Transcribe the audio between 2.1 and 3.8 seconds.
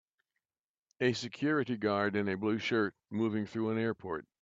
in a blue shirt moving through an